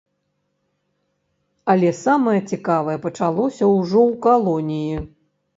Але 1.73 1.91
самае 2.05 2.35
цікавае 2.55 2.97
пачалося 3.05 3.71
ўжо 3.77 3.99
ў 4.11 4.21
калоніі. 4.29 4.97